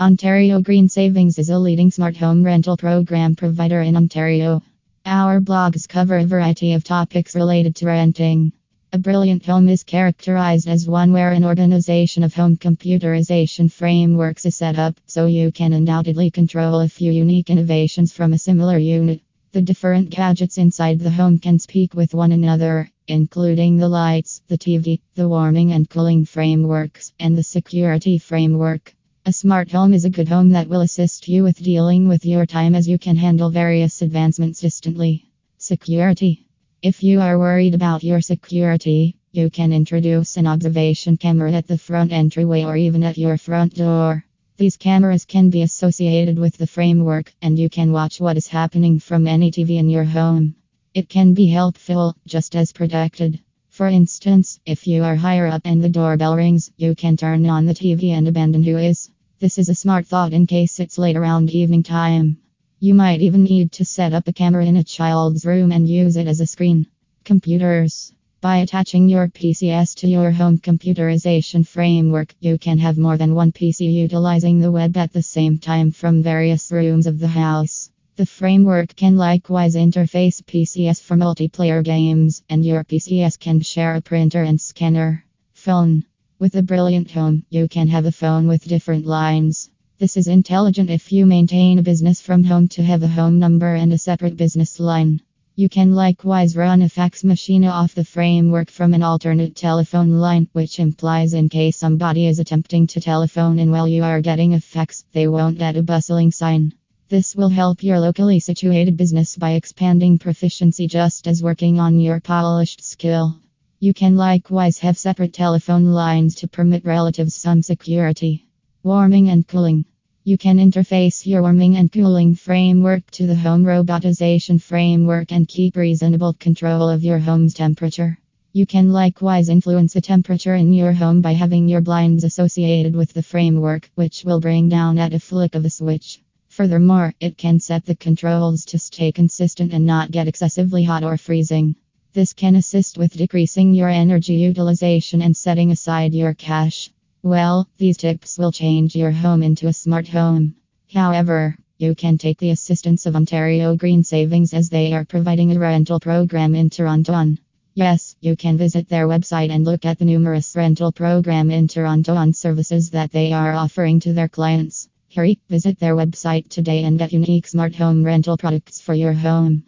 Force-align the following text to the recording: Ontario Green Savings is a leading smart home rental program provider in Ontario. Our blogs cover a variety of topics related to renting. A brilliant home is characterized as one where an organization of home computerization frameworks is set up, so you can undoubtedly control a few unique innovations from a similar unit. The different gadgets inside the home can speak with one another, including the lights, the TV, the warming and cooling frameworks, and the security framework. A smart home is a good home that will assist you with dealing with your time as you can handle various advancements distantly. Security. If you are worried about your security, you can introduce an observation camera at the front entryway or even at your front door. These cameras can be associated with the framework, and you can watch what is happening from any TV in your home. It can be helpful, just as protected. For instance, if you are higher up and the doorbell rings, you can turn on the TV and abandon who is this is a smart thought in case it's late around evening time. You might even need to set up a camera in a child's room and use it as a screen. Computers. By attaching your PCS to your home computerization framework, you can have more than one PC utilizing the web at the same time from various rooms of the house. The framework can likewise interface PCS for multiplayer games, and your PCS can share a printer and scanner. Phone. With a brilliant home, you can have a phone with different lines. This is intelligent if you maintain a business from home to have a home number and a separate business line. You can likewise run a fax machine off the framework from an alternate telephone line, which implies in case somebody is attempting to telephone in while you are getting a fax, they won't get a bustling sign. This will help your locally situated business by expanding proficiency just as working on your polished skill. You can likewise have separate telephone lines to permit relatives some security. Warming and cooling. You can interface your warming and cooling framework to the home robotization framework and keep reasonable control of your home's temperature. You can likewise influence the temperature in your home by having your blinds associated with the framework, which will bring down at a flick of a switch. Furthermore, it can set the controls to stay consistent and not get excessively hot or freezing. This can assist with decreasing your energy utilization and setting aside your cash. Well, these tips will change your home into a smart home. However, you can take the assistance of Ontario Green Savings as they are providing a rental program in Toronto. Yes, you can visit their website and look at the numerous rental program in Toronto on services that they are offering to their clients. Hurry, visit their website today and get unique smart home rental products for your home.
Ontario 0.00 0.62
Green 0.62 0.88
Savings 0.88 1.40
is 1.40 1.50
a 1.50 1.58
leading 1.58 1.90
smart 1.90 2.16
home 2.16 2.44
rental 2.44 2.76
program 2.76 3.34
provider 3.34 3.80
in 3.80 3.96
Ontario. 3.96 4.62
Our 5.04 5.40
blogs 5.40 5.88
cover 5.88 6.18
a 6.18 6.24
variety 6.24 6.74
of 6.74 6.84
topics 6.84 7.34
related 7.34 7.74
to 7.76 7.86
renting. 7.86 8.52
A 8.92 8.98
brilliant 8.98 9.44
home 9.44 9.68
is 9.68 9.82
characterized 9.82 10.68
as 10.68 10.86
one 10.86 11.12
where 11.12 11.32
an 11.32 11.44
organization 11.44 12.22
of 12.22 12.32
home 12.32 12.56
computerization 12.56 13.72
frameworks 13.72 14.46
is 14.46 14.54
set 14.54 14.78
up, 14.78 15.00
so 15.06 15.26
you 15.26 15.50
can 15.50 15.72
undoubtedly 15.72 16.30
control 16.30 16.78
a 16.78 16.88
few 16.88 17.10
unique 17.10 17.50
innovations 17.50 18.12
from 18.12 18.32
a 18.32 18.38
similar 18.38 18.78
unit. 18.78 19.20
The 19.50 19.62
different 19.62 20.10
gadgets 20.10 20.58
inside 20.58 21.00
the 21.00 21.10
home 21.10 21.40
can 21.40 21.58
speak 21.58 21.94
with 21.94 22.14
one 22.14 22.30
another, 22.30 22.88
including 23.08 23.78
the 23.78 23.88
lights, 23.88 24.42
the 24.46 24.58
TV, 24.58 25.00
the 25.16 25.28
warming 25.28 25.72
and 25.72 25.90
cooling 25.90 26.24
frameworks, 26.24 27.12
and 27.18 27.36
the 27.36 27.42
security 27.42 28.18
framework. 28.18 28.94
A 29.28 29.32
smart 29.32 29.70
home 29.70 29.92
is 29.92 30.06
a 30.06 30.08
good 30.08 30.30
home 30.30 30.48
that 30.52 30.68
will 30.68 30.80
assist 30.80 31.28
you 31.28 31.42
with 31.42 31.62
dealing 31.62 32.08
with 32.08 32.24
your 32.24 32.46
time 32.46 32.74
as 32.74 32.88
you 32.88 32.96
can 32.96 33.14
handle 33.16 33.50
various 33.50 34.00
advancements 34.00 34.62
distantly. 34.62 35.26
Security. 35.58 36.46
If 36.80 37.02
you 37.02 37.20
are 37.20 37.38
worried 37.38 37.74
about 37.74 38.02
your 38.02 38.22
security, 38.22 39.16
you 39.30 39.50
can 39.50 39.70
introduce 39.70 40.38
an 40.38 40.46
observation 40.46 41.18
camera 41.18 41.52
at 41.52 41.66
the 41.66 41.76
front 41.76 42.10
entryway 42.10 42.64
or 42.64 42.74
even 42.74 43.02
at 43.02 43.18
your 43.18 43.36
front 43.36 43.74
door. 43.74 44.24
These 44.56 44.78
cameras 44.78 45.26
can 45.26 45.50
be 45.50 45.60
associated 45.60 46.38
with 46.38 46.56
the 46.56 46.66
framework, 46.66 47.30
and 47.42 47.58
you 47.58 47.68
can 47.68 47.92
watch 47.92 48.22
what 48.22 48.38
is 48.38 48.46
happening 48.46 48.98
from 48.98 49.26
any 49.26 49.50
TV 49.50 49.76
in 49.76 49.90
your 49.90 50.04
home. 50.04 50.54
It 50.94 51.10
can 51.10 51.34
be 51.34 51.48
helpful, 51.48 52.16
just 52.26 52.56
as 52.56 52.72
protected. 52.72 53.40
For 53.68 53.88
instance, 53.88 54.58
if 54.64 54.86
you 54.86 55.04
are 55.04 55.16
higher 55.16 55.46
up 55.46 55.60
and 55.66 55.84
the 55.84 55.90
doorbell 55.90 56.34
rings, 56.34 56.70
you 56.78 56.94
can 56.94 57.18
turn 57.18 57.44
on 57.44 57.66
the 57.66 57.74
TV 57.74 58.08
and 58.08 58.26
abandon 58.26 58.62
who 58.62 58.78
is 58.78 59.10
this 59.40 59.56
is 59.56 59.68
a 59.68 59.74
smart 59.74 60.04
thought 60.04 60.32
in 60.32 60.46
case 60.46 60.80
it's 60.80 60.98
late 60.98 61.16
around 61.16 61.50
evening 61.50 61.84
time. 61.84 62.38
You 62.80 62.94
might 62.94 63.20
even 63.20 63.44
need 63.44 63.70
to 63.72 63.84
set 63.84 64.12
up 64.12 64.26
a 64.26 64.32
camera 64.32 64.66
in 64.66 64.76
a 64.76 64.82
child's 64.82 65.44
room 65.44 65.70
and 65.70 65.88
use 65.88 66.16
it 66.16 66.26
as 66.26 66.40
a 66.40 66.46
screen. 66.46 66.86
Computers. 67.24 68.12
By 68.40 68.58
attaching 68.58 69.08
your 69.08 69.28
PCS 69.28 69.94
to 69.96 70.08
your 70.08 70.32
home 70.32 70.58
computerization 70.58 71.64
framework, 71.64 72.34
you 72.40 72.58
can 72.58 72.78
have 72.78 72.98
more 72.98 73.16
than 73.16 73.34
one 73.34 73.52
PC 73.52 73.92
utilizing 73.92 74.58
the 74.58 74.72
web 74.72 74.96
at 74.96 75.12
the 75.12 75.22
same 75.22 75.58
time 75.58 75.92
from 75.92 76.22
various 76.22 76.72
rooms 76.72 77.06
of 77.06 77.20
the 77.20 77.28
house. 77.28 77.90
The 78.16 78.26
framework 78.26 78.96
can 78.96 79.16
likewise 79.16 79.76
interface 79.76 80.42
PCS 80.42 81.00
for 81.00 81.16
multiplayer 81.16 81.84
games, 81.84 82.42
and 82.48 82.64
your 82.64 82.82
PCS 82.82 83.38
can 83.38 83.60
share 83.60 83.94
a 83.94 84.00
printer 84.00 84.42
and 84.42 84.60
scanner. 84.60 85.24
Phone. 85.52 86.04
With 86.40 86.54
a 86.54 86.62
brilliant 86.62 87.10
home, 87.10 87.42
you 87.50 87.66
can 87.66 87.88
have 87.88 88.06
a 88.06 88.12
phone 88.12 88.46
with 88.46 88.62
different 88.62 89.04
lines. 89.04 89.70
This 89.98 90.16
is 90.16 90.28
intelligent 90.28 90.88
if 90.88 91.10
you 91.10 91.26
maintain 91.26 91.80
a 91.80 91.82
business 91.82 92.20
from 92.20 92.44
home 92.44 92.68
to 92.68 92.82
have 92.84 93.02
a 93.02 93.08
home 93.08 93.40
number 93.40 93.74
and 93.74 93.92
a 93.92 93.98
separate 93.98 94.36
business 94.36 94.78
line. 94.78 95.20
You 95.56 95.68
can 95.68 95.96
likewise 95.96 96.54
run 96.54 96.82
a 96.82 96.88
fax 96.88 97.24
machine 97.24 97.64
off 97.64 97.96
the 97.96 98.04
framework 98.04 98.70
from 98.70 98.94
an 98.94 99.02
alternate 99.02 99.56
telephone 99.56 100.12
line, 100.20 100.48
which 100.52 100.78
implies 100.78 101.34
in 101.34 101.48
case 101.48 101.76
somebody 101.76 102.28
is 102.28 102.38
attempting 102.38 102.86
to 102.86 103.00
telephone 103.00 103.58
in 103.58 103.72
while 103.72 103.88
you 103.88 104.04
are 104.04 104.20
getting 104.20 104.54
a 104.54 104.60
fax, 104.60 105.04
they 105.10 105.26
won't 105.26 105.58
get 105.58 105.76
a 105.76 105.82
bustling 105.82 106.30
sign. 106.30 106.72
This 107.08 107.34
will 107.34 107.48
help 107.48 107.82
your 107.82 107.98
locally 107.98 108.38
situated 108.38 108.96
business 108.96 109.36
by 109.36 109.54
expanding 109.54 110.20
proficiency 110.20 110.86
just 110.86 111.26
as 111.26 111.42
working 111.42 111.80
on 111.80 111.98
your 111.98 112.20
polished 112.20 112.84
skill. 112.84 113.40
You 113.80 113.94
can 113.94 114.16
likewise 114.16 114.80
have 114.80 114.98
separate 114.98 115.32
telephone 115.32 115.92
lines 115.92 116.34
to 116.36 116.48
permit 116.48 116.84
relatives 116.84 117.36
some 117.36 117.62
security. 117.62 118.48
Warming 118.82 119.28
and 119.28 119.46
cooling. 119.46 119.84
You 120.24 120.36
can 120.36 120.58
interface 120.58 121.24
your 121.24 121.42
warming 121.42 121.76
and 121.76 121.92
cooling 121.92 122.34
framework 122.34 123.08
to 123.12 123.28
the 123.28 123.36
home 123.36 123.62
robotization 123.62 124.60
framework 124.60 125.30
and 125.30 125.46
keep 125.46 125.76
reasonable 125.76 126.32
control 126.32 126.88
of 126.88 127.04
your 127.04 127.20
home's 127.20 127.54
temperature. 127.54 128.18
You 128.52 128.66
can 128.66 128.90
likewise 128.90 129.48
influence 129.48 129.92
the 129.92 130.00
temperature 130.00 130.56
in 130.56 130.72
your 130.72 130.92
home 130.92 131.20
by 131.20 131.34
having 131.34 131.68
your 131.68 131.80
blinds 131.80 132.24
associated 132.24 132.96
with 132.96 133.12
the 133.12 133.22
framework, 133.22 133.88
which 133.94 134.24
will 134.24 134.40
bring 134.40 134.68
down 134.68 134.98
at 134.98 135.14
a 135.14 135.20
flick 135.20 135.54
of 135.54 135.64
a 135.64 135.70
switch. 135.70 136.20
Furthermore, 136.48 137.14
it 137.20 137.38
can 137.38 137.60
set 137.60 137.86
the 137.86 137.94
controls 137.94 138.64
to 138.64 138.78
stay 138.80 139.12
consistent 139.12 139.72
and 139.72 139.86
not 139.86 140.10
get 140.10 140.26
excessively 140.26 140.82
hot 140.82 141.04
or 141.04 141.16
freezing. 141.16 141.76
This 142.14 142.32
can 142.32 142.56
assist 142.56 142.96
with 142.96 143.12
decreasing 143.12 143.74
your 143.74 143.90
energy 143.90 144.34
utilization 144.34 145.20
and 145.20 145.36
setting 145.36 145.70
aside 145.70 146.14
your 146.14 146.32
cash. 146.32 146.90
Well, 147.22 147.68
these 147.76 147.98
tips 147.98 148.38
will 148.38 148.50
change 148.50 148.96
your 148.96 149.10
home 149.10 149.42
into 149.42 149.66
a 149.66 149.72
smart 149.72 150.08
home. 150.08 150.54
However, 150.92 151.54
you 151.76 151.94
can 151.94 152.16
take 152.16 152.38
the 152.38 152.50
assistance 152.50 153.04
of 153.04 153.14
Ontario 153.14 153.76
Green 153.76 154.02
Savings 154.02 154.54
as 154.54 154.70
they 154.70 154.94
are 154.94 155.04
providing 155.04 155.54
a 155.54 155.58
rental 155.58 156.00
program 156.00 156.54
in 156.54 156.70
Toronto. 156.70 157.36
Yes, 157.74 158.16
you 158.20 158.36
can 158.36 158.56
visit 158.56 158.88
their 158.88 159.06
website 159.06 159.50
and 159.50 159.64
look 159.64 159.84
at 159.84 159.98
the 159.98 160.06
numerous 160.06 160.56
rental 160.56 160.90
program 160.90 161.50
in 161.50 161.68
Toronto 161.68 162.14
on 162.14 162.32
services 162.32 162.90
that 162.90 163.12
they 163.12 163.32
are 163.32 163.52
offering 163.52 164.00
to 164.00 164.14
their 164.14 164.28
clients. 164.28 164.88
Hurry, 165.14 165.38
visit 165.48 165.78
their 165.78 165.94
website 165.94 166.48
today 166.48 166.84
and 166.84 166.98
get 166.98 167.12
unique 167.12 167.46
smart 167.46 167.74
home 167.74 168.02
rental 168.02 168.36
products 168.36 168.80
for 168.80 168.94
your 168.94 169.12
home. 169.12 169.62